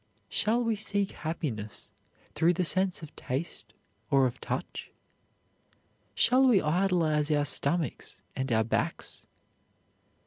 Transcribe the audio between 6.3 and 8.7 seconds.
we idolize our stomachs and our